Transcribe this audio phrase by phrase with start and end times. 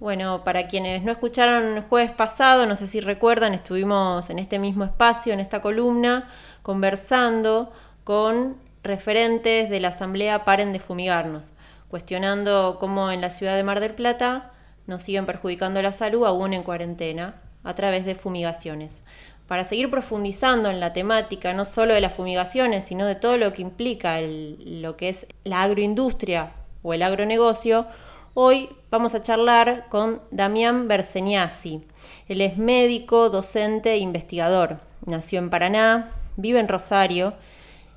[0.00, 4.58] Bueno, para quienes no escucharon el jueves pasado, no sé si recuerdan, estuvimos en este
[4.58, 6.30] mismo espacio, en esta columna,
[6.62, 7.70] conversando
[8.02, 11.52] con referentes de la Asamblea Paren de Fumigarnos,
[11.90, 14.52] cuestionando cómo en la ciudad de Mar del Plata
[14.86, 19.02] nos siguen perjudicando la salud aún en cuarentena a través de fumigaciones.
[19.46, 23.52] Para seguir profundizando en la temática no solo de las fumigaciones, sino de todo lo
[23.52, 27.86] que implica lo que es la agroindustria o el agronegocio,
[28.34, 31.80] Hoy vamos a charlar con Damián Berseniasi.
[32.28, 34.78] Él es médico, docente e investigador.
[35.04, 37.34] Nació en Paraná, vive en Rosario,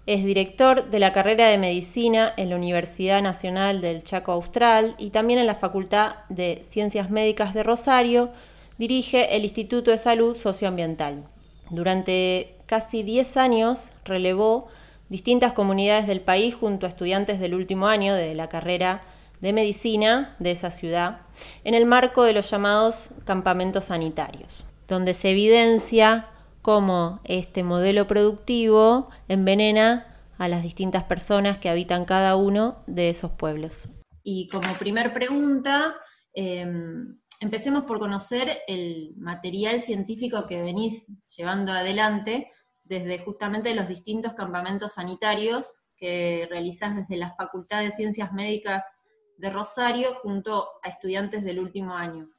[0.08, 5.12] es director de la carrera de medicina en la Universidad Nacional del Chaco Austral y
[5.12, 8.32] también en la Facultad de Ciencias Médicas de Rosario.
[8.80, 11.26] Dirige el Instituto de Salud Socioambiental.
[11.70, 14.68] Durante casi 10 años relevó
[15.10, 19.04] distintas comunidades del país junto a estudiantes del último año de la carrera
[19.44, 21.20] de medicina de esa ciudad,
[21.66, 26.30] en el marco de los llamados campamentos sanitarios, donde se evidencia
[26.62, 33.32] cómo este modelo productivo envenena a las distintas personas que habitan cada uno de esos
[33.32, 33.90] pueblos.
[34.24, 35.94] Y como primer pregunta,
[36.34, 42.50] em, empecemos por conocer el material científico que venís llevando adelante
[42.86, 48.86] desde justamente los distintos campamentos sanitarios que realizás desde la Facultad de Ciencias Médicas
[49.38, 52.30] de Rosario junto a estudiantes del último año.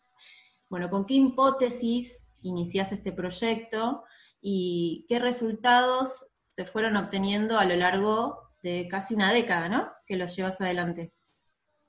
[0.68, 4.04] Bueno, ¿con qué hipótesis inicias este proyecto
[4.40, 9.88] y qué resultados se fueron obteniendo a lo largo de casi una década, ¿no?
[10.06, 11.12] Que los llevas adelante.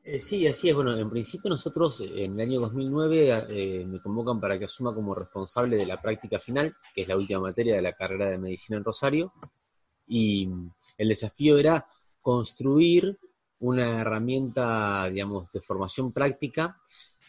[0.04, 0.76] Eh, sí, así es.
[0.76, 5.16] Bueno, en principio nosotros en el año 2009 eh, me convocan para que asuma como
[5.16, 8.78] responsable de la práctica final, que es la última materia de la carrera de medicina
[8.78, 9.34] en Rosario,
[10.08, 10.48] y
[10.98, 11.88] el desafío era
[12.22, 13.18] construir
[13.66, 16.80] una herramienta, digamos, de formación práctica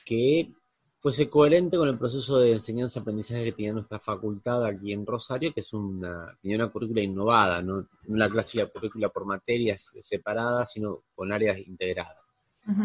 [0.04, 0.52] que
[0.98, 5.60] fuese coherente con el proceso de enseñanza-aprendizaje que tenía nuestra facultad aquí en Rosario, que
[5.60, 11.32] es una, tenía una currícula innovada, no una clásica currícula por materias separadas, sino con
[11.32, 12.32] áreas integradas.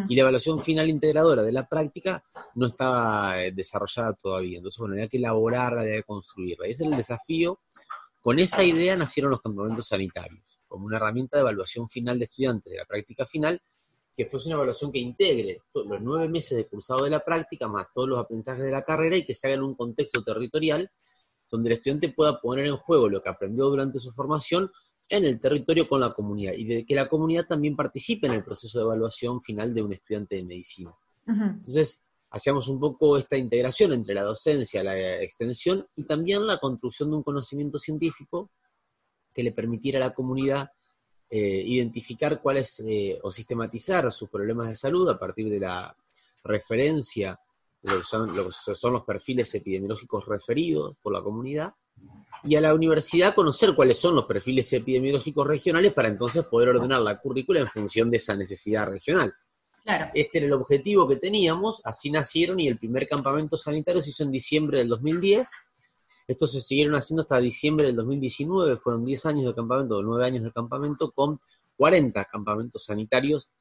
[0.07, 2.23] Y la evaluación final integradora de la práctica
[2.53, 4.57] no estaba eh, desarrollada todavía.
[4.57, 6.67] Entonces, bueno, había que elaborarla, había que construirla.
[6.67, 7.59] Y ese era el desafío.
[8.21, 12.71] Con esa idea nacieron los campamentos sanitarios como una herramienta de evaluación final de estudiantes
[12.71, 13.59] de la práctica final,
[14.15, 17.87] que fuese una evaluación que integre los nueve meses de cursado de la práctica más
[17.93, 20.89] todos los aprendizajes de la carrera y que se haga en un contexto territorial
[21.49, 24.71] donde el estudiante pueda poner en juego lo que aprendió durante su formación
[25.09, 28.43] en el territorio con la comunidad y de que la comunidad también participe en el
[28.43, 30.93] proceso de evaluación final de un estudiante de medicina.
[31.27, 37.09] Entonces, hacíamos un poco esta integración entre la docencia, la extensión y también la construcción
[37.09, 38.49] de un conocimiento científico
[39.33, 40.71] que le permitiera a la comunidad
[41.29, 45.95] eh, identificar cuáles eh, o sistematizar sus problemas de salud a partir de la
[46.43, 47.39] referencia
[47.81, 51.73] de lo que, son, los perfiles epidemiológicos referidos por la comunidad
[52.43, 57.01] y a la universidad conocer cuáles son los perfiles epidemiológicos regionales para entonces poder ordenar
[57.01, 59.33] la currícula en función de esa necesidad regional.
[59.83, 60.11] Claro.
[60.13, 64.23] Este era el objetivo que teníamos, así nacieron y el primer campamento sanitario se hizo
[64.23, 65.49] en diciembre del 2010
[66.31, 70.43] estos se siguieron haciendo hasta diciembre del 2019, fueron 10 años de campamento, 9 años
[70.43, 71.41] de campamento, con
[71.75, 73.51] 40 campamentos sanitarios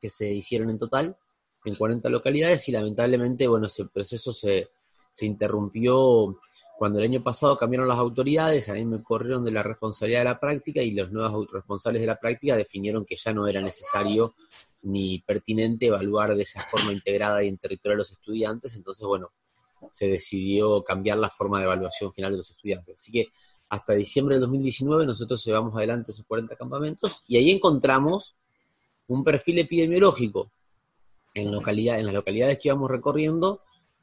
[0.00, 1.18] que se hicieron en total,
[1.66, 4.70] en 40 localidades, y lamentablemente, bueno, ese proceso se,
[5.10, 6.38] se interrumpió
[6.78, 10.24] cuando el año pasado cambiaron las autoridades, a mí me corrieron de la responsabilidad de
[10.24, 14.34] la práctica y los nuevos responsables de la práctica definieron que ya no era necesario
[14.82, 19.32] ni pertinente evaluar de esa forma integrada y en territorio a los estudiantes, entonces, bueno,
[19.90, 23.00] se decidió cambiar la forma de evaluación final de los estudiantes.
[23.00, 23.28] Así que
[23.68, 28.36] hasta diciembre del 2019 nosotros llevamos adelante esos 40 campamentos y ahí encontramos
[29.06, 30.52] un perfil epidemiológico
[31.34, 33.62] en, localidad, en las localidades que íbamos recorriendo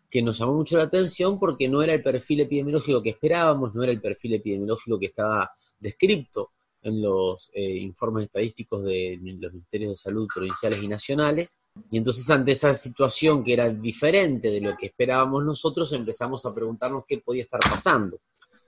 [0.10, 3.84] que nos llamó mucho la atención porque no era el perfil epidemiológico que esperábamos, no
[3.84, 6.52] era el perfil epidemiológico que estaba descrito
[6.82, 11.58] en los eh, informes estadísticos de los ministerios de salud provinciales y nacionales.
[11.92, 16.54] Y entonces ante esa situación que era diferente de lo que esperábamos nosotros, empezamos a
[16.54, 18.20] preguntarnos qué podía estar pasando.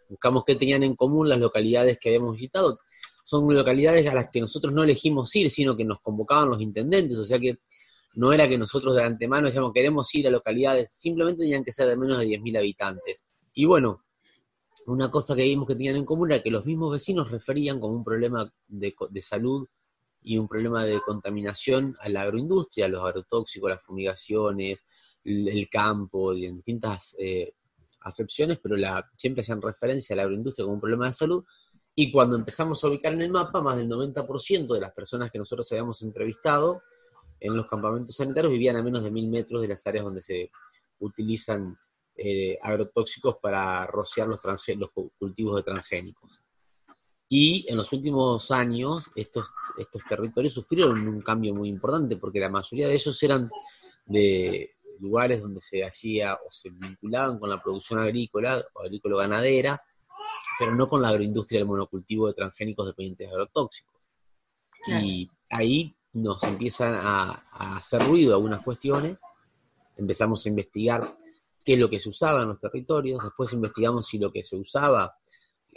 [0.09, 2.79] Buscamos qué tenían en común las localidades que habíamos visitado.
[3.23, 7.17] Son localidades a las que nosotros no elegimos ir, sino que nos convocaban los intendentes,
[7.17, 7.59] o sea que
[8.15, 11.87] no era que nosotros de antemano decíamos queremos ir a localidades, simplemente tenían que ser
[11.87, 13.23] de menos de 10.000 habitantes.
[13.53, 14.03] Y bueno,
[14.87, 17.95] una cosa que vimos que tenían en común era que los mismos vecinos referían como
[17.95, 19.67] un problema de, salud
[20.21, 24.85] y un problema de contaminación a la agroindustria, los agrotóxicos, las fumigaciones,
[25.23, 27.53] el, campo, y en distintas eh,
[28.01, 28.75] acepciones, pero
[29.15, 31.43] siempre hacían referencia a la agroindustria como un problema de salud.
[31.93, 35.37] Y cuando empezamos a ubicar en el mapa, más del 90% de las personas que
[35.37, 36.81] nosotros habíamos entrevistado
[37.39, 40.51] en los campamentos sanitarios vivían a menos de mil metros de las áreas donde se
[40.99, 41.77] utilizan
[42.15, 44.39] eh, agrotóxicos para rociar los,
[44.77, 46.41] los cultivos de transgénicos.
[47.33, 49.47] Y en los últimos años estos,
[49.77, 53.49] estos territorios sufrieron un cambio muy importante porque la mayoría de ellos eran
[54.05, 59.81] de lugares donde se hacía o se vinculaban con la producción agrícola o agrícola-ganadera,
[60.59, 64.01] pero no con la agroindustria del monocultivo de transgénicos dependientes de agrotóxicos.
[65.01, 69.21] Y ahí nos empiezan a, a, hacer ruido algunas cuestiones,
[69.95, 71.01] empezamos a investigar
[71.63, 74.55] qué es lo que se usaba en los territorios, después investigamos si lo que se
[74.55, 75.15] usaba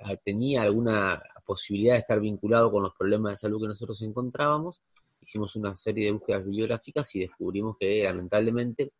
[0.03, 4.83] ah, tenía alguna posibilidad de estar vinculado con los problemas de salud que nosotros encontrábamos,
[5.21, 8.93] hicimos una serie de búsquedas bibliográficas y descubrimos que lamentablemente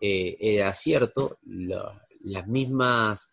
[0.00, 3.32] eh, era cierto, las mismas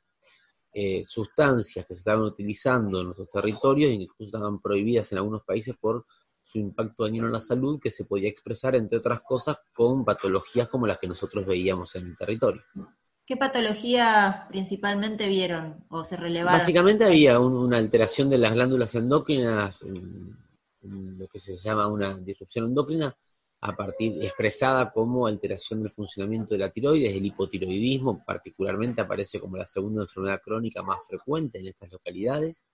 [0.71, 5.75] eh, sustancias que se estaban utilizando en nuestros territorios, incluso estaban prohibidas en algunos países
[5.77, 6.05] por
[6.49, 10.67] su impacto dañino en la salud, que se podía expresar, entre otras cosas, con patologías
[10.67, 12.63] como las que nosotros veíamos en el territorio.
[13.23, 16.57] ¿Qué patología principalmente vieron o se relevaron?
[16.57, 19.85] Básicamente había una alteración de las glándulas endócrinas,
[20.81, 23.15] lo que se llama una disrupción endocrina,
[23.61, 29.57] a partir expresada como alteración del funcionamiento de la tiroides, el hipotiroidismo particularmente aparece como
[29.57, 32.65] la segunda enfermedad crónica más frecuente en estas localidades.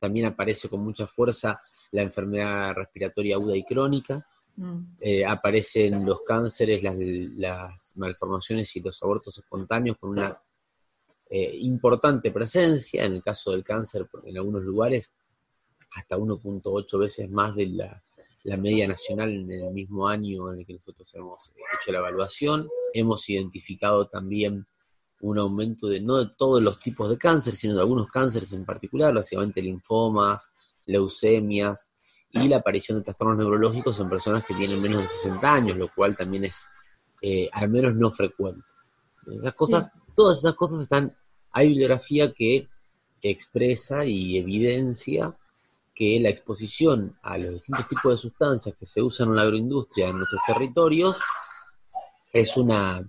[0.00, 1.60] También aparece con mucha fuerza
[1.92, 4.26] la enfermedad respiratoria aguda y crónica,
[4.60, 4.96] Mm.
[5.00, 10.38] Eh, aparecen los cánceres, las, malformaciones y los abortos espontáneos con una
[11.30, 15.12] eh, importante presencia, en el caso del cáncer en algunos lugares,
[15.92, 18.02] hasta 1.8 veces más de la,
[18.58, 22.66] media nacional en el mismo año en el que nosotros hemos hecho la evaluación.
[22.94, 24.66] Hemos identificado también
[25.20, 28.64] un aumento de, no de todos los tipos de cáncer, sino de algunos cánceres en
[28.64, 30.48] particular, básicamente linfomas,
[30.86, 31.90] leucemias,
[32.32, 35.92] y la aparición de trastornos neurológicos en personas que tienen menos de 60 años, lo
[35.92, 36.68] cual también es
[37.22, 38.64] eh, al menos no frecuente.
[39.34, 41.16] Esas cosas, todas esas cosas están,
[41.50, 42.68] hay bibliografía que
[43.22, 45.36] expresa y evidencia
[45.94, 50.08] que la exposición a los distintos tipos de sustancias que se usan en la agroindustria
[50.08, 51.20] en nuestros territorios
[52.32, 53.04] es una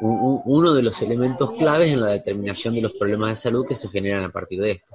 [0.00, 3.88] uno de los elementos claves en la determinación de los problemas de salud que se
[3.88, 4.94] generan a partir de esto.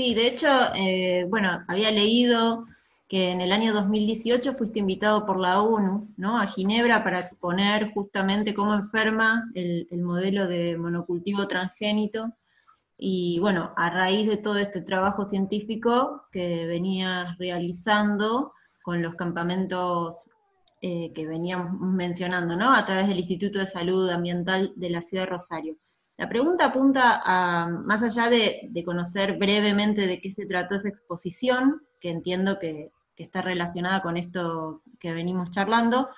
[0.00, 2.64] Sí, de hecho, eh, bueno, había leído
[3.06, 6.38] que en el año 2018 fuiste invitado por la ONU, ¿no?
[6.40, 12.32] A Ginebra para exponer justamente cómo enferma el, modelo de monocultivo transgénito.
[12.96, 20.30] Y bueno, a raíz de todo este trabajo científico que venías realizando con los campamentos
[20.80, 22.72] eh, que veníamos mencionando, ¿no?
[22.72, 25.76] A través del Instituto de Salud Ambiental de la Ciudad de Rosario.
[26.20, 31.80] La pregunta apunta a, más allá de, conocer brevemente de qué se trató esa exposición,
[31.98, 36.08] que entiendo que, está relacionada con esto que venimos charlando,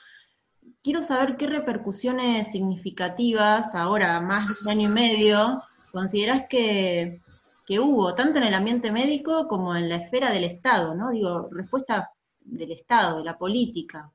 [0.85, 7.21] quiero saber qué repercusiones significativas, ahora más de un año y medio, considerás que,
[7.67, 11.11] que, hubo, tanto en el ambiente médico como en la esfera del Estado, ¿no?
[11.11, 12.11] Digo, respuesta
[12.41, 14.13] del Estado, de la política.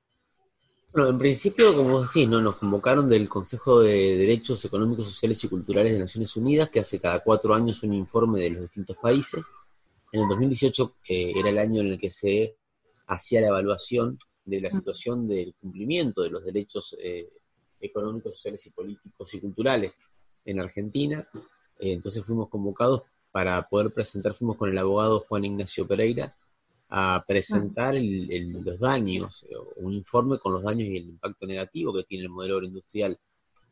[0.98, 2.42] Bueno, en principio, como decís, ¿no?
[2.42, 7.00] nos convocaron del Consejo de Derechos Económicos, Sociales y Culturales de Naciones Unidas, que hace
[7.00, 9.46] cada cuatro años un informe de los distintos países.
[10.12, 12.56] En el 2018 era el año en el que se
[13.06, 17.30] hacía la evaluación de la situación del cumplimiento de los derechos eh,
[17.80, 20.00] económicos, sociales y políticos y culturales
[20.46, 21.30] en Argentina.
[21.78, 26.36] Eh, entonces fuimos convocados para poder presentar, fuimos con el abogado Juan Ignacio Pereira,
[26.90, 32.04] a presentar los daños, eh, un informe con los daños y el impacto negativo que
[32.04, 33.20] tiene el modelo agroindustrial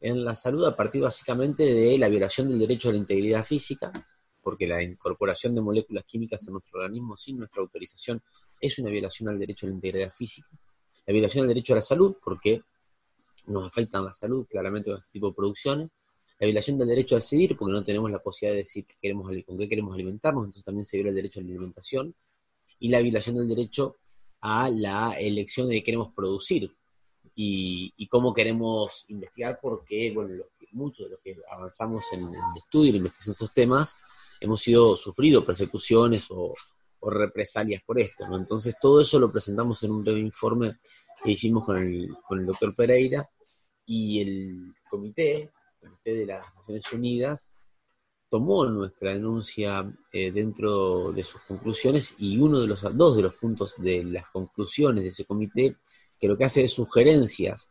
[0.01, 3.91] en la salud a partir básicamente de la violación del derecho a la integridad física,
[4.43, 8.21] porque la incorporación de moléculas químicas en nuestro organismo sin nuestra autorización
[8.59, 10.49] es una violación al derecho a la integridad física,
[11.05, 12.61] la violación del derecho a la salud, porque
[13.47, 15.89] nos afectan la salud claramente con este tipo de producciones,
[16.37, 19.57] la violación del derecho a decidir, porque no tenemos la posibilidad de decir queremos, con
[19.57, 22.13] qué queremos alimentarnos, entonces también se viola el derecho a la alimentación,
[22.79, 23.97] y la violación del derecho
[24.41, 26.71] a la elección de qué queremos producir
[27.35, 32.91] y, cómo queremos investigar, porque bueno, muchos de los que avanzamos en, el estudio y
[32.91, 33.97] la investigación de estos temas
[34.39, 36.53] hemos sido sufrido persecuciones o,
[37.07, 38.27] represalias por esto.
[38.27, 38.35] ¿no?
[38.35, 40.79] Entonces todo eso lo presentamos en un breve informe
[41.23, 43.29] que hicimos con el, con el doctor Pereira
[43.85, 45.51] y el comité,
[45.81, 47.47] el comité de las Naciones Unidas
[48.29, 53.35] tomó nuestra denuncia eh, dentro de sus conclusiones y uno de los dos de los
[53.35, 55.77] puntos de las conclusiones de ese comité
[56.19, 57.69] que lo que hace es sugerencias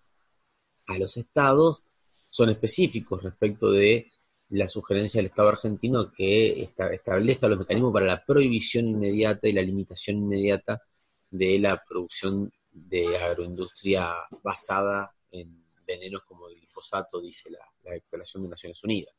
[0.87, 1.85] a los estados
[2.29, 4.11] son específicos respecto de
[4.51, 9.63] la sugerencia del Estado argentino que establezca los mecanismos para la prohibición inmediata y la
[9.63, 10.83] limitación inmediata
[11.31, 18.49] de la producción de agroindustria basada en venenos como el glifosato, dice la, Declaración de
[18.49, 19.15] Naciones Unidas.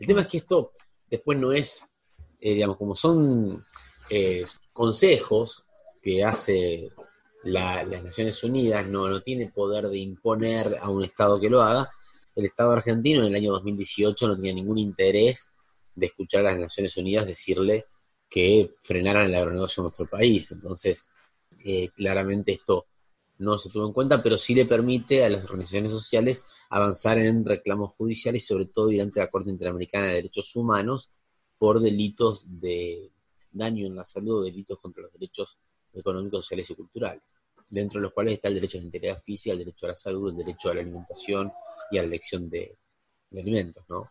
[0.00, 0.72] El tema es que esto
[1.10, 1.84] después no es,
[2.40, 3.66] eh, digamos, como son
[4.08, 5.66] eh, consejos
[6.02, 6.90] que hace
[7.44, 11.90] las Naciones Unidas, no, no tiene poder de imponer a un Estado que lo haga.
[12.34, 15.50] El Estado argentino en el año 2018 no tenía ningún interés
[15.94, 17.84] de escuchar a las Naciones Unidas decirle
[18.28, 20.50] que frenaran el agronegocio en nuestro país.
[20.50, 21.08] Entonces,
[21.62, 22.86] eh, claramente esto
[23.36, 27.44] no se tuvo en cuenta, pero sí le permite a las organizaciones sociales avanzar en
[27.44, 31.10] reclamos judiciales sobre todo ir ante la Corte Interamericana de Derechos Humanos
[31.58, 33.10] por delitos de
[33.52, 35.58] daño en la salud o delitos contra los derechos
[35.92, 37.22] económicos, sociales y culturales,
[37.68, 39.94] dentro de los cuales está el derecho a la integridad física, el derecho a la
[39.96, 41.52] salud, el derecho a la alimentación
[41.90, 42.78] y a la elección de,
[43.30, 44.08] de alimentos, ¿no?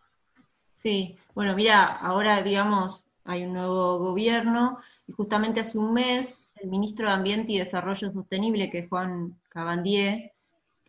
[0.74, 6.68] Sí, bueno, mira, ahora digamos, hay un nuevo gobierno y justamente hace un mes el
[6.68, 10.32] ministro de Ambiente y Desarrollo Sostenible, que es Juan Cabandier,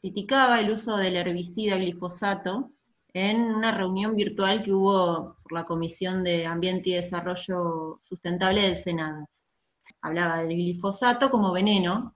[0.01, 2.72] criticaba el uso del herbicida glifosato
[3.13, 8.75] en una reunión virtual que hubo por la Comisión de Ambiente y Desarrollo Sustentable del
[8.75, 9.27] Senado.
[10.01, 12.15] Hablaba del glifosato como veneno,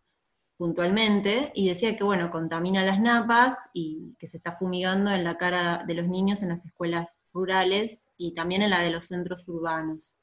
[0.58, 5.38] puntualmente, y decía que, bueno, contamina las napas y que se está fumigando en la
[5.38, 9.48] cara de los niños en las escuelas rurales y también en la de los centros
[9.48, 10.16] urbanos.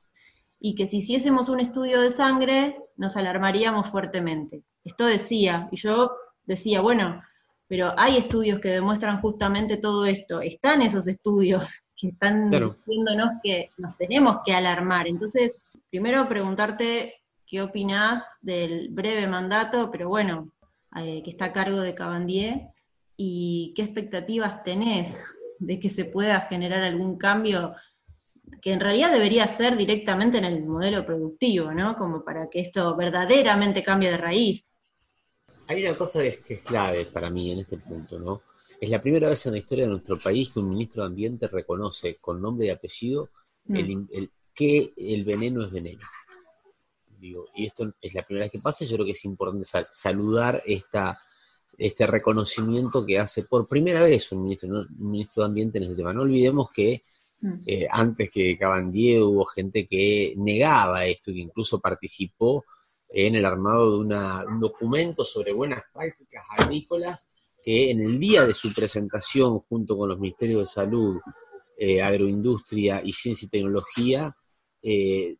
[0.58, 4.64] Y que si hiciésemos un estudio de sangre, nos alarmaríamos fuertemente.
[4.84, 6.12] Esto decía, y yo
[6.44, 7.22] decía, bueno,
[7.72, 10.42] pero hay estudios que demuestran justamente todo esto.
[10.42, 15.08] Están esos estudios que están diciéndonos que nos tenemos que alarmar.
[15.08, 15.56] Entonces,
[15.88, 17.14] primero preguntarte
[17.46, 20.52] qué opinás del breve mandato, pero bueno,
[20.96, 22.60] eh, que está a cargo de Cabandier,
[23.16, 25.22] y qué expectativas tenés
[25.58, 27.74] de que se pueda generar algún cambio
[28.60, 31.96] que en realidad debería ser directamente en el modelo productivo, ¿no?
[31.96, 34.74] Como para que esto verdaderamente cambie de raíz.
[35.72, 38.42] Hay una cosa que es clave para mí en este punto, ¿no?
[38.78, 41.48] Es la primera vez en la historia de nuestro país que un ministro de Ambiente
[41.48, 43.30] reconoce con nombre y apellido
[43.64, 43.76] mm.
[44.12, 46.02] el, que el veneno es veneno.
[47.18, 50.62] Digo, y esto es la primera vez que pasa, yo creo que es importante saludar
[50.66, 51.14] esta,
[51.78, 56.12] este reconocimiento que hace por primera vez un ministro, ministro de Ambiente en este tema.
[56.12, 57.02] No olvidemos que
[57.40, 57.54] mm.
[57.64, 62.62] eh, antes que Cabandier hubo gente que negaba esto y que incluso participó
[63.12, 67.28] en el armado de un documento sobre buenas prácticas agrícolas
[67.62, 71.20] que en el día de su presentación junto con los Ministerios de Salud,
[71.76, 74.34] eh, Agroindustria y Ciencia y Tecnología,
[74.82, 75.36] eh,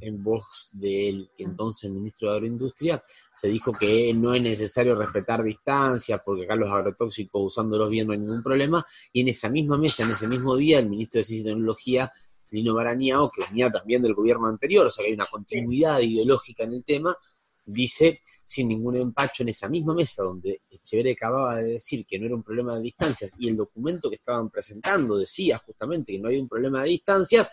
[0.00, 3.02] en voz del entonces ministro de Agroindustria,
[3.34, 8.14] se dijo que no es necesario respetar distancias porque acá los agrotóxicos usándolos bien no
[8.14, 11.24] hay ningún problema, y en esa misma mesa, en ese mismo día, el ministro de
[11.24, 12.12] Ciencia y Tecnología,
[12.50, 16.64] Lino Barañao, que venía también del gobierno anterior, o sea que hay una continuidad ideológica
[16.64, 17.16] en el tema,
[17.64, 22.26] dice sin ningún empacho en esa misma mesa donde Echeverría acababa de decir que no
[22.26, 26.28] era un problema de distancias y el documento que estaban presentando decía justamente que no
[26.28, 27.52] hay un problema de distancias,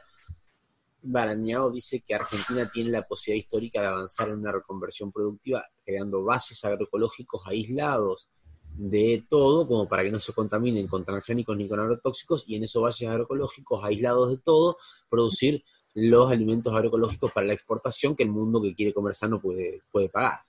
[1.02, 6.24] Barañao dice que Argentina tiene la posibilidad histórica de avanzar en una reconversión productiva, creando
[6.24, 8.30] bases agroecológicos aislados
[8.78, 12.64] de todo, como para que no se contaminen con transgénicos ni con agrotóxicos, y en
[12.64, 14.78] esos bases agroecológicos aislados de todo,
[15.10, 15.64] producir
[15.96, 20.10] los alimentos agroecológicos para la exportación que el mundo que quiere comer sano puede, puede
[20.10, 20.40] pagar.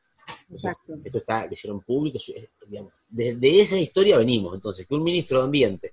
[0.51, 2.19] esto está, lo hicieron público,
[2.67, 4.55] digamos, desde esa historia venimos.
[4.55, 5.93] Entonces, que un ministro de Ambiente,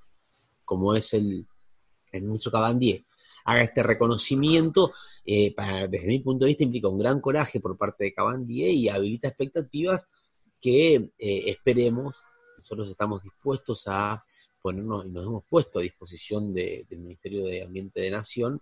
[0.66, 1.46] como es el,
[2.12, 3.06] el ministro Cabandier,
[3.46, 4.92] haga este reconocimiento,
[5.26, 8.72] eh, para, desde mi punto de vista implica un gran coraje por parte de Cabandier
[8.72, 10.10] y habilita expectativas
[10.62, 12.16] que eh, esperemos,
[12.58, 14.24] nosotros estamos dispuestos a
[14.62, 18.62] ponernos y nos hemos puesto a disposición del Ministerio de Ambiente de Nación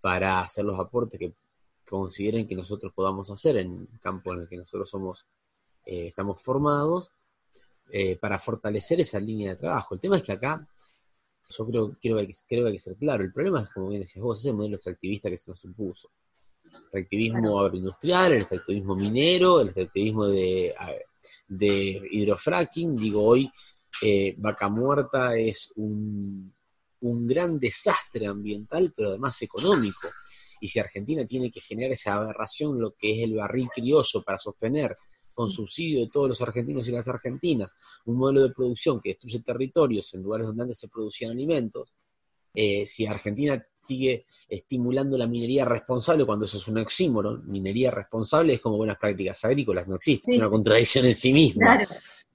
[0.00, 1.34] para hacer los aportes que
[1.86, 5.26] consideren que nosotros podamos hacer en el campo en el que nosotros somos,
[5.84, 7.12] eh, estamos formados,
[8.22, 9.94] para fortalecer esa línea de trabajo.
[9.94, 10.66] El tema es que acá
[11.52, 13.24] yo creo, creo, que, creo que hay que ser claro.
[13.24, 16.10] El problema es, como bien decías vos, ese modelo extractivista que se nos impuso.
[16.64, 20.74] El extractivismo agroindustrial, el extractivismo minero, el extractivismo de,
[21.48, 22.96] de hidrofracking.
[22.96, 23.50] Digo, hoy
[24.02, 26.52] eh, Vaca Muerta es un,
[27.00, 30.08] un gran desastre ambiental, pero además económico.
[30.60, 34.38] Y si Argentina tiene que generar esa aberración, lo que es el barril criollo para
[34.38, 34.96] sostener
[35.34, 37.74] con subsidio de todos los argentinos y las argentinas,
[38.04, 41.92] un modelo de producción que destruye territorios en lugares donde antes se producían alimentos,
[42.54, 48.54] eh, si Argentina sigue estimulando la minería responsable, cuando eso es un oxímoron, minería responsable
[48.54, 51.80] es como buenas prácticas agrícolas, no existe, es una contradicción en sí misma.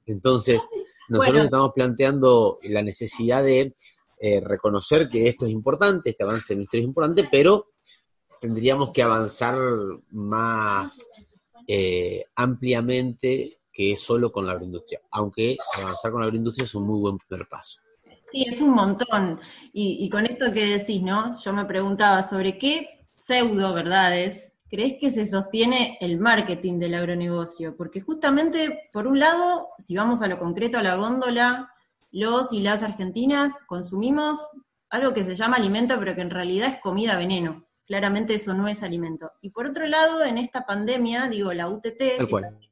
[0.05, 0.61] Entonces,
[1.09, 3.75] nosotros estamos planteando la necesidad de
[4.19, 7.73] eh, reconocer que esto es importante, este avance del ministerio es importante, pero
[8.41, 9.59] tendríamos que avanzar
[10.11, 11.05] más
[11.67, 16.99] eh, ampliamente que solo con la agroindustria, aunque avanzar con la agroindustria es un muy
[16.99, 17.79] buen primer paso.
[18.31, 19.39] Sí, es un montón.
[19.71, 21.39] Y, con esto que decís, ¿no?
[21.39, 27.75] Yo me preguntaba sobre qué pseudo verdades crees que se sostiene el marketing del agronegocio.
[27.77, 31.71] Porque justamente, por un lado, si vamos a lo concreto, a la góndola,
[32.11, 34.39] los y las argentinas consumimos
[34.89, 37.65] algo que se llama alimento, pero que en realidad es comida veneno.
[37.85, 39.31] Claramente eso no es alimento.
[39.41, 42.01] Y por otro lado, en esta pandemia, digo, la UTT,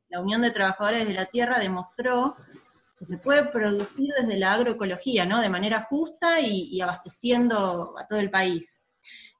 [0.10, 2.36] la Unión de Trabajadores de la Tierra, demostró
[2.98, 5.42] que se puede producir desde la agroecología, ¿no?
[5.42, 8.82] De manera justa y, abasteciendo a todo el país.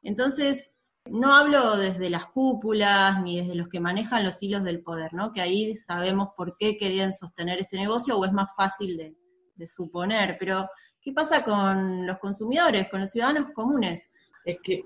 [0.04, 0.72] Entonces,
[1.06, 5.32] no hablo desde las cúpulas ni desde los que manejan los hilos del poder, ¿no?
[5.32, 9.16] Que ahí sabemos por qué querían sostener este negocio o es más fácil de,
[9.56, 10.68] de suponer, pero
[11.02, 14.10] ¿qué pasa con los consumidores, con los ciudadanos comunes?
[14.44, 14.84] Es que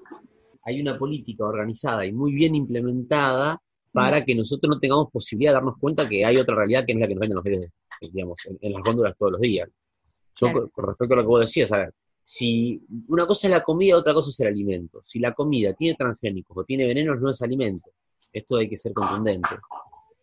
[0.64, 3.62] hay una política organizada y muy bien implementada
[3.92, 7.00] para que nosotros no tengamos posibilidad de darnos cuenta que hay otra realidad que no
[7.00, 9.70] es la que nos venden los medios, digamos, en, las góndolas todos los días.
[10.36, 13.62] Yo, con, respecto a lo que vos decías, a ver, si una cosa es la
[13.62, 15.02] comida, otra cosa es el alimento.
[15.04, 17.92] Si la comida tiene transgénicos o tiene venenos, no es alimento.
[18.32, 19.50] Esto hay que ser contundente.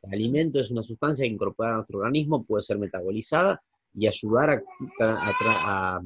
[0.02, 3.60] El alimento es una sustancia que incorpora a nuestro organismo, puede ser metabolizada
[3.94, 4.62] y ayudar
[5.00, 6.00] a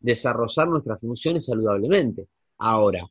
[0.00, 2.28] desarrollar nuestras funciones saludablemente.
[2.58, 3.06] Ahora,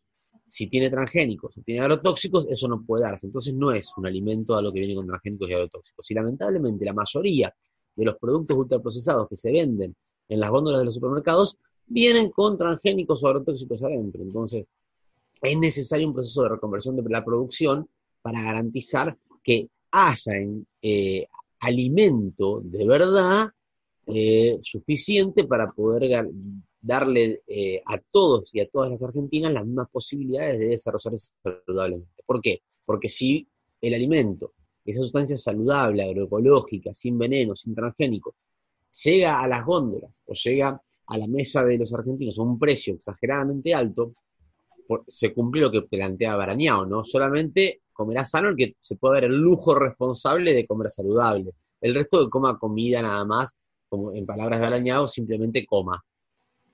[0.52, 3.28] si tiene transgénicos o tiene agrotóxicos, eso no puede darse.
[3.28, 6.12] Entonces no es un alimento a lo que viene con transgénicos y agrotóxicos.
[6.12, 7.56] Y lamentablemente la mayoría
[7.96, 9.96] de los productos ultraprocesados que se venden
[10.30, 14.22] en las góndolas de los supermercados vienen con transgénicos o agrotóxicos adentro.
[14.22, 14.70] Entonces
[15.42, 17.88] es necesario un proceso de reconversión de la producción
[18.22, 20.34] para garantizar que haya
[20.82, 21.28] eh,
[21.60, 23.50] alimento de verdad
[24.08, 26.28] eh, suficiente para poder
[26.80, 32.24] darle eh, a todos y a todas las argentinas las mismas posibilidades de desarrollarse saludablemente.
[32.26, 32.62] ¿Por qué?
[32.86, 33.48] Porque si
[33.82, 34.54] el alimento,
[34.86, 38.36] esa sustancia saludable, agroecológica, sin veneno, sin transgénico,
[39.04, 42.96] llega a las góndolas o llega a la mesa de los argentinos a un precio
[42.96, 44.14] exageradamente alto,
[45.08, 47.04] se cumple lo que plantea Barañao, ¿no?
[47.04, 51.54] Solamente comerá sano el que se puede dar el lujo responsable de comer saludable.
[51.80, 53.54] El resto de coma comida nada más,
[53.88, 56.04] como en palabras de Barañao, simplemente coma.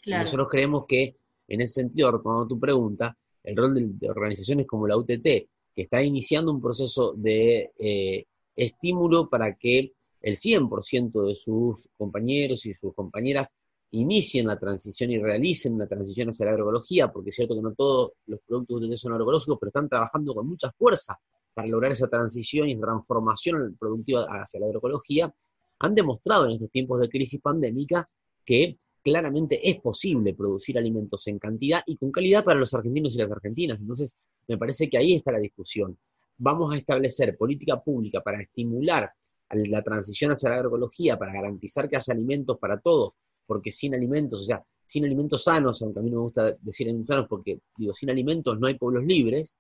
[0.06, 1.16] Nosotros creemos que,
[1.48, 6.02] en ese sentido, cuando tu pregunta, el rol de, organizaciones como la UTT, que está
[6.02, 12.96] iniciando un proceso de eh, estímulo para que el 100% de sus compañeros y sus
[12.96, 13.54] compañeras
[13.92, 17.76] inicien la transición y realicen la transición hacia la agroecología, porque es cierto que no
[17.76, 21.20] todos los productos UTT son agroecológicos, pero están trabajando con mucha fuerza
[21.54, 25.32] para lograr esa transición y transformación productiva hacia la agroecología,
[25.78, 28.10] han demostrado en estos tiempos de crisis pandémica
[28.44, 33.20] que claramente es posible producir alimentos en cantidad y con calidad para los argentinos y
[33.20, 33.80] las argentinas.
[33.80, 34.16] Entonces,
[34.48, 35.98] me parece que ahí está la discusión.
[36.38, 39.12] Vamos a establecer política pública para estimular
[39.50, 44.42] la transición hacia la agroecología, para garantizar que haya alimentos para todos, porque sin alimentos,
[44.42, 47.94] o sea, sin alimentos sanos, aunque a mí no me gusta decir sanos porque digo,
[47.94, 49.56] sin alimentos no hay pueblos libres,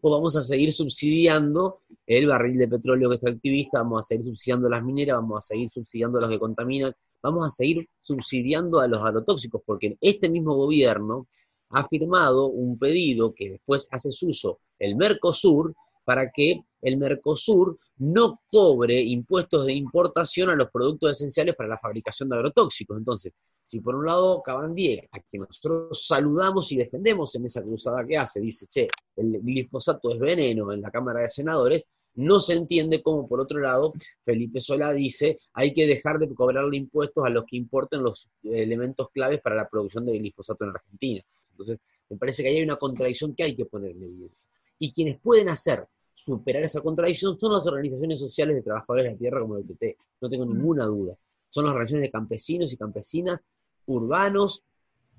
[0.00, 4.24] o vamos a seguir subsidiando el barril de petróleo que es activista, vamos a seguir
[4.24, 8.80] subsidiando las mineras, vamos a seguir subsidiando a los que contaminan, vamos a seguir subsidiando
[8.80, 11.26] a los agrotóxicos, porque este mismo gobierno
[11.70, 18.40] ha firmado un pedido que después hace uso el Mercosur para que el Mercosur no
[18.50, 22.96] cobre impuestos de importación a los productos esenciales para la fabricación de agrotóxicos.
[22.96, 28.04] Entonces, si por un lado Cabandier, a quien nosotros saludamos y defendemos en esa cruzada
[28.06, 32.54] que hace, dice, che, el glifosato es veneno en la Cámara de Senadores, no se
[32.54, 33.92] entiende cómo, por otro lado,
[34.24, 39.10] Felipe Solá dice hay que dejar de cobrarle impuestos a los que importen los elementos
[39.10, 41.22] claves para la producción de glifosato en Argentina.
[41.60, 44.48] Entonces, me parece que ahí hay una contradicción que hay que poner en evidencia.
[44.78, 49.18] Y quienes pueden hacer superar esa contradicción son las organizaciones sociales de trabajadores de la
[49.18, 50.52] tierra como el UTT, no tengo mm.
[50.52, 51.16] ninguna duda.
[51.48, 53.44] Son las organizaciones de campesinos y campesinas,
[53.86, 54.62] urbanos,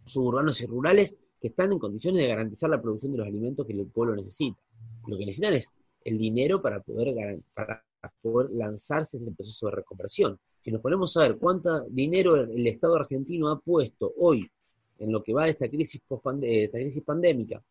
[0.06, 3.74] suburbanos y rurales, que están en condiciones de garantizar la producción de los alimentos que
[3.74, 4.60] el pueblo necesita.
[5.08, 5.72] Lo que necesitan es
[6.04, 7.84] el dinero para poder, para
[8.22, 10.40] poder lanzarse ese proceso de reconversión.
[10.64, 14.50] Si nos ponemos a ver cuánto dinero el Estado argentino ha puesto hoy
[15.02, 16.02] en lo que va de esta crisis,
[16.42, 17.62] esta crisis pandémica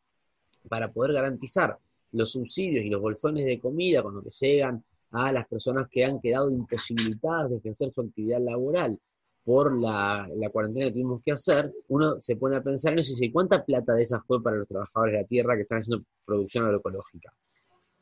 [0.69, 1.79] para poder garantizar
[2.13, 6.05] los subsidios y los bolsones de comida con lo que llegan a las personas que
[6.05, 8.99] han quedado imposibilitadas de ejercer su actividad laboral
[9.45, 13.15] por la, cuarentena que tuvimos que hacer, uno se pone a pensar en eso y
[13.15, 16.05] dice, ¿cuánta plata de esa fue para los trabajadores de la tierra que están haciendo
[16.27, 17.33] producción agroecológica?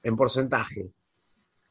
[0.02, 0.90] en porcentaje.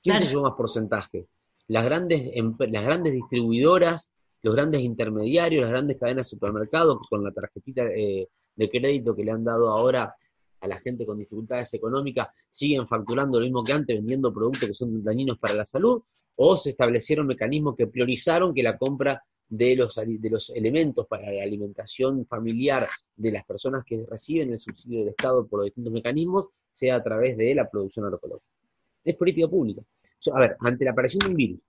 [0.03, 1.27] ¿Quién se llevó más porcentaje?
[1.67, 2.31] Las grandes,
[2.69, 4.11] las grandes distribuidoras,
[4.47, 9.25] los grandes intermediarios, las grandes cadenas de supermercados con la tarjetita eh, de crédito que
[9.25, 10.15] le han dado ahora
[10.61, 14.73] a la gente con dificultades económicas siguen facturando lo mismo que antes, vendiendo productos que
[14.73, 16.01] son dañinos para la salud,
[16.35, 21.29] o se establecieron mecanismos que priorizaron que la compra de los, de los elementos para
[21.29, 25.91] la alimentación familiar de las personas que reciben el subsidio del Estado por los distintos
[25.91, 28.47] mecanismos sea a través de la producción agroecológica.
[29.03, 29.81] Es política pública.
[30.33, 31.59] A ver, ante la aparición de un virus,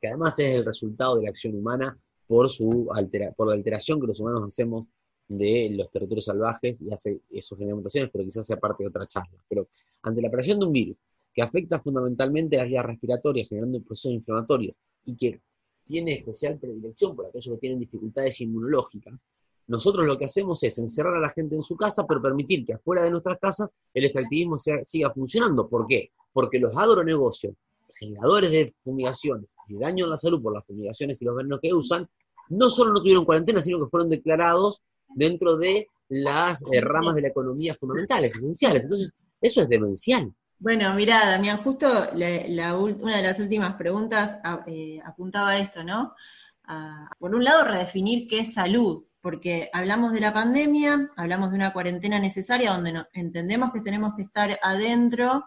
[0.00, 2.88] que además es el resultado de la acción humana por, su
[3.36, 4.86] por la alteración que los humanos hacemos
[5.28, 7.20] de los territorios salvajes y hace
[7.56, 9.38] genera mutaciones, pero quizás sea parte de otra charla.
[9.48, 9.68] Pero
[10.02, 10.96] ante la aparición de un virus
[11.34, 15.40] que afecta fundamentalmente las vías respiratorias, generando procesos inflamatorios, y que
[15.84, 19.26] tiene especial predilección por aquellos que tienen dificultades inmunológicas,
[19.68, 22.74] nosotros lo que hacemos es encerrar a la gente en su casa, pero permitir que
[22.74, 25.68] afuera de nuestras casas el extractivismo siga funcionando.
[25.68, 26.10] ¿Por qué?
[26.32, 27.54] Porque los agronegocios,
[27.98, 31.72] generadores de fumigaciones y daño a la salud por las fumigaciones y los venenos que
[31.72, 32.08] usan,
[32.48, 34.80] no solo no tuvieron cuarentena, sino que fueron declarados
[35.14, 38.84] dentro de las eh, ramas de la economía fundamentales, esenciales.
[38.84, 40.32] Entonces, eso es demencial.
[40.58, 46.14] Bueno, mira, Damián, justo una de las últimas preguntas eh, apuntaba a esto, ¿no?
[47.20, 51.72] por un lado, redefinir qué es salud, porque hablamos de la pandemia, hablamos de una
[51.72, 55.44] cuarentena necesaria donde entendemos que tenemos que estar adentro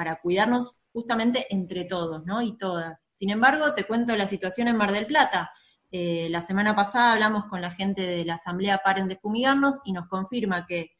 [0.00, 2.40] para cuidarnos justamente entre todos, ¿no?
[2.40, 3.06] Y todas.
[3.12, 5.50] Sin embargo, te cuento la situación en Mar del Plata.
[5.90, 9.92] Eh, la semana pasada hablamos con la gente de la Asamblea Paren de Fumigarnos y
[9.92, 10.92] nos confirma que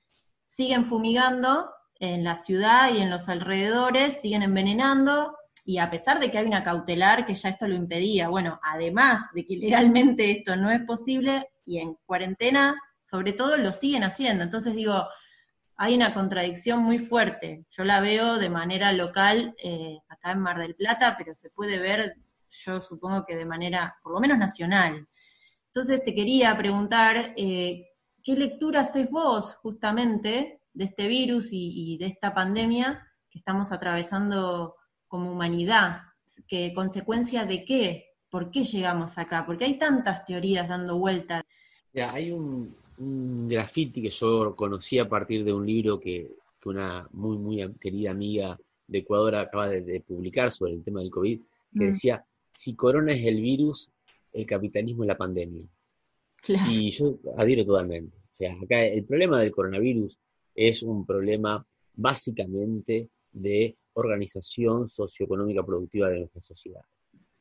[0.47, 5.35] siguen fumigando en la ciudad y en los alrededores, siguen envenenando,
[5.65, 9.23] y a pesar de que hay una cautelar que ya esto lo impedía, bueno, además
[9.33, 14.45] de que legalmente esto no es posible, y en cuarentena, sobre todo, lo siguen haciendo.
[14.45, 15.07] Entonces digo,
[15.83, 17.65] hay una contradicción muy fuerte.
[17.71, 21.79] Yo la veo de manera local eh, acá en Mar del Plata, pero se puede
[21.79, 22.17] ver
[22.51, 25.09] yo supongo que de manera, por lo menos nacional.
[25.69, 27.87] Entonces te quería preguntar, eh,
[28.23, 34.77] ¿qué lectura haces vos justamente de este virus y, de esta pandemia que estamos atravesando
[35.09, 36.03] como humanidad?
[36.47, 38.17] ¿Qué consecuencia de qué?
[38.29, 39.47] ¿Por qué llegamos acá?
[39.47, 41.43] Porque hay tantas teorías dando vueltas.
[41.95, 46.31] Ya, hay un, un graffiti que yo conocí a partir de un libro que,
[46.67, 51.41] una muy, muy querida amiga de Ecuador acaba de, publicar sobre el tema del COVID,
[51.41, 51.87] que mm.
[51.87, 53.91] decía, si corona es el virus,
[54.33, 55.67] el capitalismo es la pandemia.
[56.69, 58.17] Y yo adhiero totalmente.
[58.17, 60.19] O sea, acá el problema del coronavirus
[60.55, 66.83] es un problema básicamente de organización socioeconómica productiva de nuestra sociedad.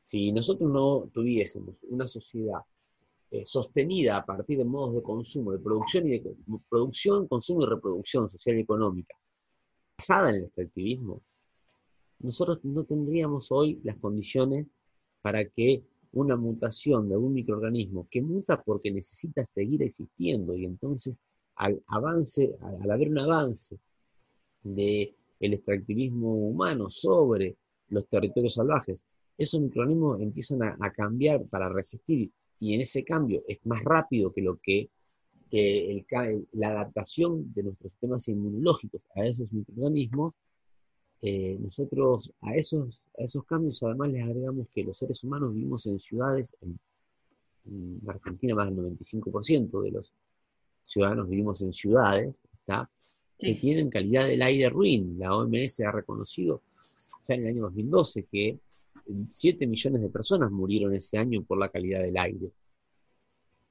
[0.02, 2.60] Si nosotros no tuviésemos una sociedad
[3.30, 6.34] eh, sostenida a partir de modos de consumo, de producción y de
[6.68, 9.14] producción, consumo y reproducción social y económica,
[9.96, 11.22] basada en el extractivismo,
[12.20, 14.66] nosotros no tendríamos hoy las condiciones
[15.22, 21.14] para que una mutación de algún microorganismo que muta porque necesita seguir existiendo y entonces
[21.56, 23.78] al avance, al haber un avance
[24.62, 27.56] del el extractivismo humano sobre
[27.88, 29.04] los territorios salvajes,
[29.38, 34.42] esos microorganismos empiezan a, cambiar para resistir y en ese cambio es más rápido que
[34.42, 34.90] lo que,
[35.50, 36.04] que
[36.52, 40.34] la adaptación de nuestros sistemas inmunológicos a esos microorganismos
[41.22, 45.86] eh, nosotros a esos, a esos cambios además les agregamos que los seres humanos vivimos
[45.86, 46.78] en ciudades, en,
[48.08, 50.12] Argentina más del 95% de los
[50.82, 52.40] ciudadanos vivimos en ciudades,
[53.38, 55.18] que tienen calidad del aire ruin.
[55.18, 56.62] La OMS ha reconocido
[57.28, 58.58] ya en el año 2012 que
[59.28, 62.52] 7 millones de personas murieron ese año por la calidad del aire.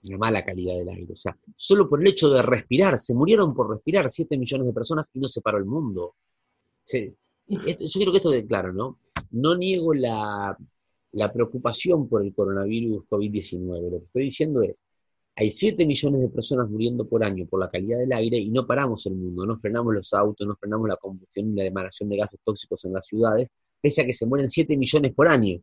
[0.07, 1.13] Una mala calidad del aire.
[1.13, 4.73] O sea, solo por el hecho de respirar, se murieron por respirar 7 millones de
[4.73, 6.15] personas y no se paró el mundo.
[6.85, 7.57] Yo
[7.93, 8.99] quiero que esto quede claro, ¿no?
[9.31, 10.57] No niego la,
[11.33, 13.91] preocupación por el coronavirus COVID-19.
[13.91, 14.81] Lo que estoy diciendo es,
[15.35, 18.67] hay 7 millones de personas muriendo por año por la calidad del aire y no
[18.67, 22.17] paramos el mundo, no frenamos los autos, no frenamos la combustión y la emanación de
[22.17, 23.49] gases tóxicos en las ciudades,
[23.81, 25.59] pese a que se mueren 7 millones por año.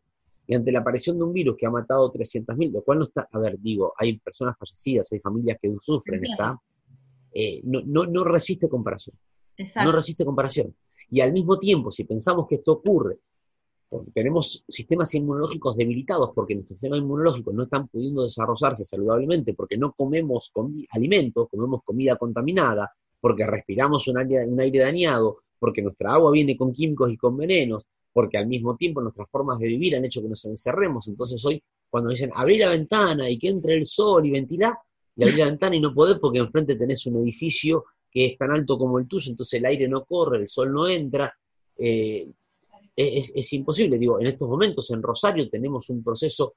[0.48, 3.29] Y ante la aparición de un virus que ha matado 300.000, lo cual no está,
[3.31, 6.61] a ver, digo, hay personas fallecidas, hay familias que sufren, ¿está?
[7.33, 9.16] Eh, no, no, no resiste comparación.
[9.57, 9.90] Exacto.
[9.90, 10.74] No resiste comparación.
[11.11, 13.18] Y al mismo tiempo, si pensamos que esto ocurre
[13.88, 19.79] porque tenemos sistemas inmunológicos debilitados porque nuestros sistemas inmunológicos no están pudiendo desarrollarse saludablemente, porque
[19.79, 20.52] no comemos
[20.90, 26.57] alimentos, comemos comida contaminada, porque respiramos un aire, un aire dañado, porque nuestra agua viene
[26.57, 30.22] con químicos y con venenos, porque al mismo tiempo nuestras formas de vivir han hecho
[30.22, 31.07] que nos encerremos.
[31.07, 34.72] Entonces hoy, cuando dicen abrir la ventana y que entre el sol y ventilar,
[35.14, 38.52] y abrir la ventana y no podés porque enfrente tenés un edificio que es tan
[38.52, 41.31] alto como el tuyo, entonces el aire no corre, el sol no entra.
[41.76, 42.26] Eh,
[42.96, 43.98] es, imposible.
[43.98, 46.55] Digo, en estos momentos en Rosario tenemos un proceso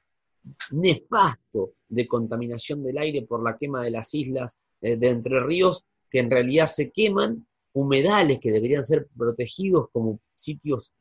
[0.72, 5.84] nefasto de contaminación del aire por la quema de las islas eh, de Entre Ríos,
[6.10, 10.94] que en realidad se queman humedales que deberían ser protegidos como sitios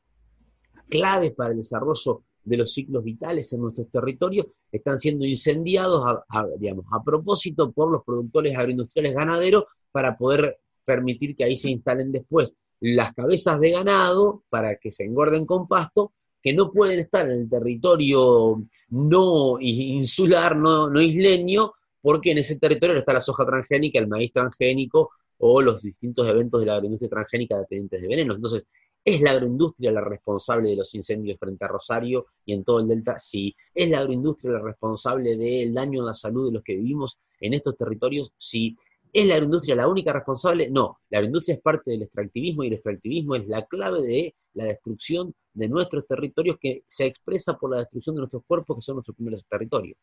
[0.88, 6.46] claves para el desarrollo de los ciclos vitales en nuestros territorios, están siendo incendiados a,
[6.59, 12.11] digamos, a propósito por los productores agroindustriales ganaderos para poder permitir que ahí se instalen
[12.11, 17.29] después las cabezas de ganado para que se engorden con pasto, que no pueden estar
[17.29, 23.44] en el territorio no insular, no, no isleño, porque en ese territorio está la soja
[23.44, 28.37] transgénica, el maíz transgénico o los distintos eventos de la agroindustria transgénica dependientes de venenos.
[28.37, 28.66] Entonces,
[29.08, 32.88] ¿es la agroindustria la responsable de los incendios frente a Rosario y en todo el
[32.88, 33.18] delta?
[33.18, 33.56] Sí.
[33.74, 37.54] ¿Es la agroindustria la responsable del daño en la salud de los que vivimos en
[37.54, 38.34] estos territorios?
[38.36, 38.76] Sí.
[39.10, 40.68] ¿Es la agroindustria la única responsable?
[40.68, 44.66] No, la agroindustria es parte del extractivismo y el extractivismo es la clave de la
[44.66, 48.96] destrucción de nuestros territorios que se expresa por la destrucción de nuestros cuerpos, que son
[48.96, 49.96] nuestros primeros territorios.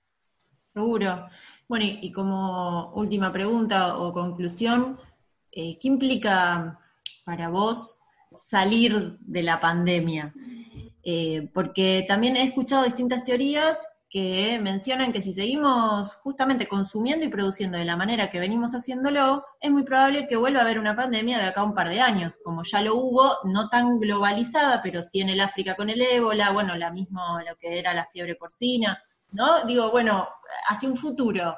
[0.65, 1.27] Seguro.
[1.67, 4.97] Bueno, y, como última pregunta o conclusión,
[5.51, 6.79] eh, ¿qué implica
[7.23, 7.99] para vos
[8.37, 10.33] salir de la pandemia?
[11.03, 13.77] Eh, porque también he escuchado distintas teorías
[14.09, 19.43] que mencionan que si seguimos justamente consumiendo y produciendo de la manera que venimos haciéndolo,
[19.59, 21.99] es muy probable que vuelva a haber una pandemia de acá a un par de
[21.99, 26.01] años, como ya lo hubo, no tan globalizada, pero sí en el África con el
[26.01, 29.65] ébola, bueno, la misma, lo que era la fiebre porcina, ¿no?
[29.65, 30.27] Digo, bueno,
[30.69, 31.57] hacia un futuro.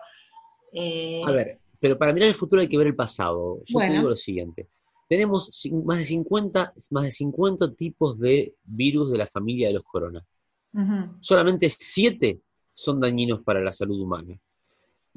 [0.74, 3.62] Eh, a ver, pero para mirar el futuro hay que ver el pasado.
[3.66, 4.68] Yo te digo lo siguiente.
[5.08, 5.50] Tenemos
[5.86, 10.24] más de 50, más de 50 tipos de virus de la familia de los coronas.
[11.22, 12.40] Solamente 7
[12.74, 14.40] son dañinos para la salud humana.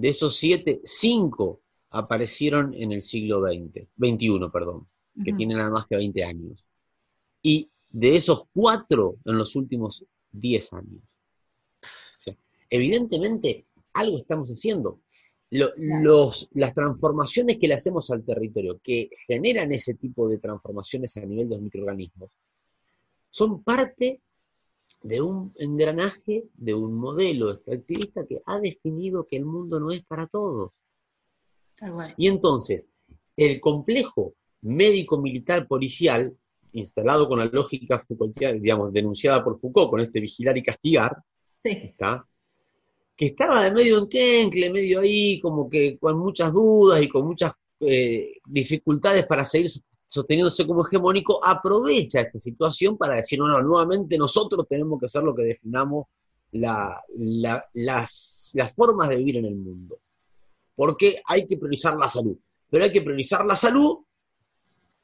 [0.00, 4.88] De esos siete, cinco aparecieron en el siglo XX, 21, perdón,
[5.22, 6.64] que tienen nada más que 20 años.
[7.42, 11.02] Y de esos cuatro en los últimos 10 años.
[12.70, 15.00] evidentemente, algo estamos haciendo.
[15.50, 21.20] Los, las transformaciones que le hacemos al territorio, que generan ese tipo de transformaciones a
[21.20, 22.30] nivel de los microorganismos,
[23.28, 24.20] son parte
[25.02, 30.04] de un engranaje, de un modelo extractivista que ha definido que el mundo no es
[30.04, 30.72] para todos.
[32.16, 32.88] Y entonces,
[33.36, 36.36] el complejo médico-militar policial,
[36.72, 41.16] instalado con la lógica Foucaultiana, digamos, denunciada por Foucault con este vigilar y castigar,
[43.20, 47.26] que estaba de medio en quencle, medio ahí, como que con muchas dudas y con
[47.26, 49.68] muchas eh, dificultades para seguir
[50.08, 55.22] sosteniéndose como hegemónico, aprovecha esta situación para decir, no, no, nuevamente nosotros tenemos que ser
[55.22, 56.06] lo que definamos
[56.52, 57.02] las,
[57.74, 59.98] las formas de vivir en el mundo.
[60.74, 62.38] Porque hay que priorizar la salud.
[62.70, 63.98] Pero hay que priorizar la salud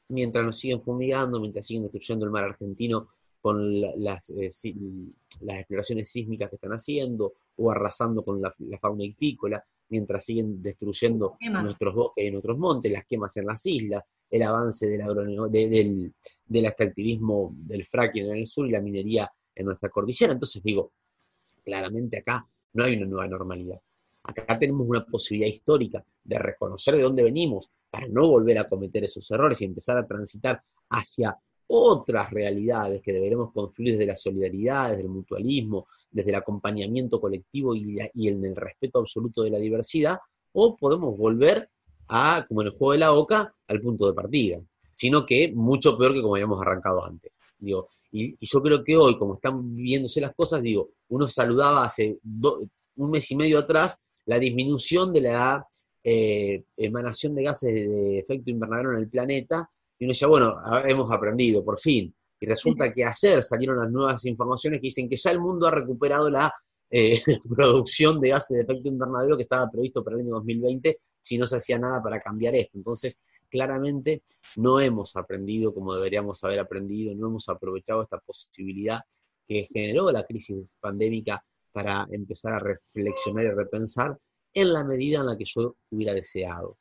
[0.07, 3.09] mientras nos siguen fumigando, mientras siguen destruyendo el mar argentino
[3.41, 4.51] con las, eh,
[5.41, 11.37] las exploraciones sísmicas que están haciendo, o arrasando con la, fauna ictícola, mientras siguen destruyendo
[11.39, 15.03] nuestros bosques y nuestros montes, las quemas en las islas, el avance del,
[15.49, 16.13] del,
[16.45, 20.33] del extractivismo del fracking en el sur y la minería en nuestra cordillera.
[20.33, 20.91] Entonces digo,
[21.63, 23.79] claramente acá no hay una nueva normalidad.
[24.23, 29.05] Acá tenemos una posibilidad histórica de reconocer de dónde venimos para no volver a cometer
[29.05, 34.89] esos errores y empezar a transitar hacia otras realidades que deberemos construir desde la solidaridad,
[34.89, 39.59] desde el mutualismo, desde el acompañamiento colectivo y, y en el respeto absoluto de la
[39.59, 40.17] diversidad,
[40.53, 41.69] o podemos volver
[42.07, 44.59] a, como en el juego de la OCA, al punto de partida,
[44.95, 47.31] sino que mucho peor que como habíamos arrancado antes.
[47.59, 52.17] Digo, y, yo creo que hoy, como están viviéndose las cosas, digo, uno saludaba hace
[52.23, 55.67] un mes y medio atrás la disminución de la
[56.03, 60.55] eh, emanación de gases de efecto invernadero en el planeta, y uno decía, bueno,
[60.85, 62.13] hemos aprendido, por fin.
[62.39, 65.71] Y resulta que ayer salieron las nuevas informaciones que dicen que ya el mundo ha
[65.71, 66.53] recuperado la
[66.89, 67.21] eh,
[67.55, 71.45] producción de gases de efecto invernadero que estaba previsto para el año 2020 si no
[71.47, 72.77] se hacía nada para cambiar esto.
[72.77, 74.23] Entonces, claramente
[74.55, 79.01] no hemos aprendido como deberíamos haber aprendido, no hemos aprovechado esta posibilidad
[79.47, 84.17] que generó la crisis pandémica para empezar a reflexionar y repensar
[84.53, 86.77] en la medida en la que yo hubiera deseado.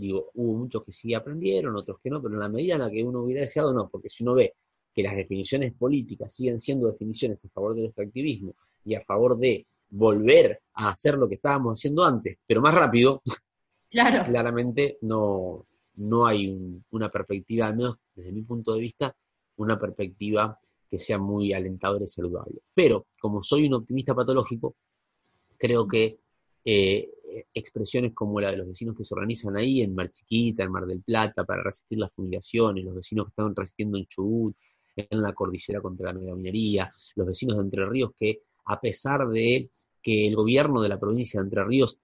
[0.00, 2.90] Digo, hubo muchos que sí aprendieron, otros que no, pero en la medida en la
[2.90, 4.54] que uno hubiera deseado, no, porque si uno ve
[4.94, 9.66] que las definiciones políticas siguen siendo definiciones a favor del extractivismo y a favor de
[9.90, 13.22] volver a hacer lo que estábamos haciendo antes, pero más rápido,
[13.90, 14.22] Claro.
[14.24, 19.16] Claramente no, no hay una perspectiva, al menos desde mi punto de vista,
[19.56, 20.58] una perspectiva
[20.90, 22.60] que sea muy alentadora y saludable.
[22.74, 24.76] Pero, como soy un optimista patológico,
[25.56, 26.18] creo que
[26.64, 27.10] eh,
[27.54, 30.86] expresiones como la de los vecinos que se organizan ahí en Mar Chiquita, en Mar
[30.86, 34.56] del Plata, para resistir las fumigaciones, los vecinos que están resistiendo en Chubut,
[34.96, 39.70] en la cordillera contra la megaminería, los vecinos de Entre Ríos que, a pesar de
[40.02, 41.98] que el gobierno de la provincia de Entre Ríos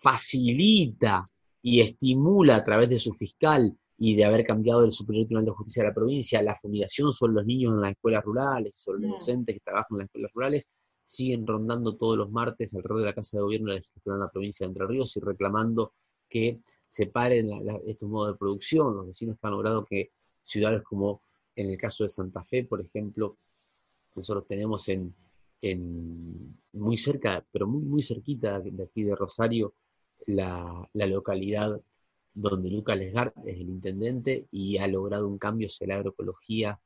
[0.00, 1.24] facilita
[1.62, 5.52] y estimula a través de su fiscal y de haber cambiado el Superior Tribunal de
[5.52, 9.10] Justicia de la provincia, la fundación son los niños en las escuelas rurales, son los
[9.10, 10.68] docentes que trabajan en las escuelas rurales,
[11.10, 14.20] siguen rondando todos los martes alrededor de la Casa de Gobierno de la Legislatura en
[14.20, 15.92] la provincia de Entre Ríos y reclamando
[16.28, 17.50] que se paren
[17.84, 18.94] estos modos de producción.
[18.94, 21.22] Los vecinos han logrado que ciudades como
[21.56, 23.36] en el caso de Santa Fe, por ejemplo,
[24.14, 25.14] nosotros tenemos en,
[26.72, 29.74] muy cerca, pero muy, muy cerquita de aquí de Rosario,
[30.26, 31.80] la, localidad
[32.32, 36.80] donde Lucas Lesgar es el intendente y ha logrado un cambio hacia la agroecología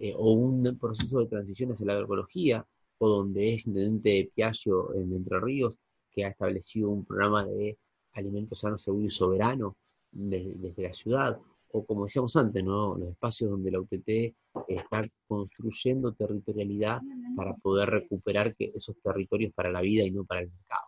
[0.00, 2.66] eh, o un proceso de transición hacia la agroecología,
[2.98, 5.78] o donde es intendente Piaggio en Entre Ríos,
[6.10, 7.78] que ha establecido un programa de
[8.12, 9.76] alimentos sanos, seguro y soberano
[10.10, 11.38] desde la ciudad,
[11.70, 12.96] o como decíamos antes, ¿no?
[12.96, 14.34] los espacios donde la UTT
[14.68, 17.00] está construyendo territorialidad
[17.36, 20.86] para poder recuperar esos territorios para la vida y no para el mercado.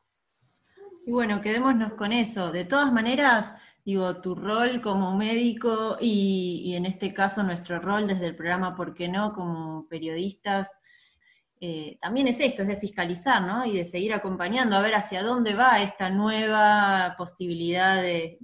[1.07, 2.51] Y bueno, quedémonos con eso.
[2.51, 3.53] De todas maneras,
[3.85, 8.95] digo, tu rol como médico y, en este caso nuestro rol desde el programa ¿Por
[8.95, 9.33] qué no?
[9.33, 10.71] como periodistas,
[11.61, 13.65] eh, también es esto, es de fiscalizar, ¿no?
[13.67, 18.39] Y de seguir acompañando a ver hacia dónde va esta nueva posibilidad de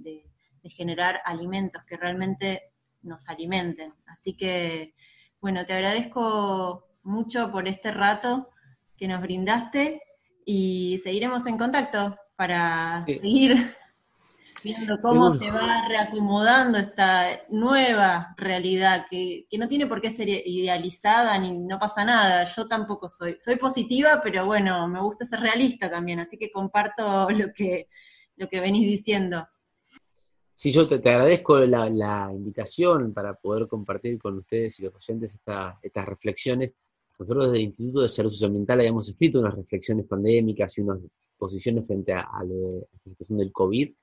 [0.69, 3.93] generar alimentos que realmente nos alimenten.
[4.05, 4.93] Así que,
[5.39, 8.49] bueno, te agradezco mucho por este rato
[8.97, 10.01] que nos brindaste
[10.45, 13.75] y seguiremos en contacto para seguir
[14.67, 20.27] viendo cómo se va reacomodando esta nueva realidad que, que, no tiene por qué ser
[20.29, 22.43] idealizada ni no pasa nada.
[22.43, 27.29] Yo tampoco soy, soy positiva, pero bueno, me gusta ser realista también, así que comparto
[27.31, 27.87] lo que,
[28.35, 29.47] lo que venís diciendo.
[30.53, 36.05] Sí, yo te, agradezco la, invitación para poder compartir con ustedes y los oyentes estas
[36.05, 36.73] reflexiones.
[37.19, 40.99] Nosotros desde el Instituto de Salud Socioambiental habíamos escrito unas reflexiones pandémicas y unas
[41.37, 43.93] posiciones frente a, la situación del COVID.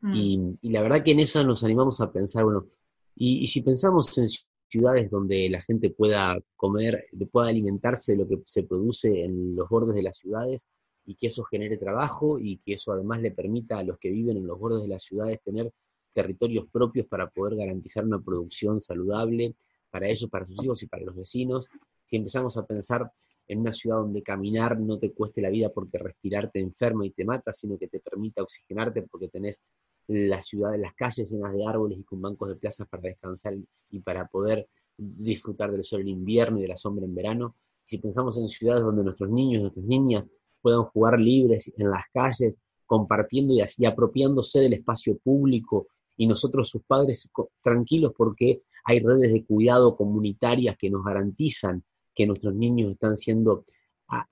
[0.00, 0.12] Mm.
[0.14, 2.66] Y, la verdad que en eso nos animamos a pensar, bueno,
[3.14, 4.28] y, y, si pensamos en
[4.68, 9.68] ciudades donde la gente pueda comer, pueda alimentarse de lo que se produce en los
[9.68, 10.68] bordes de las ciudades
[11.06, 14.36] y que eso genere trabajo y que eso además le permita a los que viven
[14.36, 15.72] en los bordes de las ciudades tener
[16.12, 19.54] territorios propios para poder garantizar una producción saludable
[19.90, 21.68] para ellos, para sus hijos y para los vecinos.
[22.04, 23.10] Si empezamos a pensar
[23.48, 27.10] en una ciudad donde caminar no te cueste la vida porque respirar te enferma y
[27.10, 29.62] te mata, sino que te permita oxigenarte porque tenés
[30.08, 33.56] la ciudad, las calles llenas de árboles y con bancos de plazas para descansar
[33.90, 37.56] y para poder disfrutar del sol en invierno y de la sombra en verano.
[37.84, 40.26] Si pensamos en ciudades donde nuestros niños, nuestras niñas
[40.62, 46.82] puedan jugar libres en las calles, compartiendo y apropiándose del espacio público y nosotros sus
[46.82, 47.30] padres
[47.62, 53.64] tranquilos porque hay redes de cuidado comunitarias que nos garantizan que nuestros niños están siendo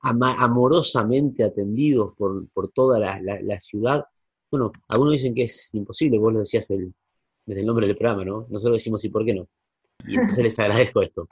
[0.00, 4.04] amorosamente atendidos por, toda la, ciudad.
[4.54, 6.94] Bueno, algunos dicen que es imposible, vos lo decías el,
[7.44, 8.46] desde el nombre del programa, ¿no?
[8.48, 9.48] Nosotros decimos, ¿y por qué no?
[10.06, 11.22] Y entonces les agradezco esto.